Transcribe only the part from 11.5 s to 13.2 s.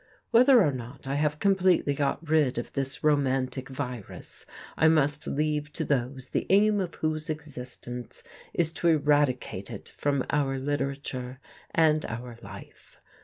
and our life.